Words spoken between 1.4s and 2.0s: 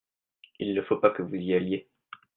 alliez.